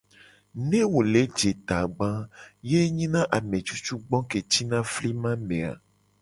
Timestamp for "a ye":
2.19-2.79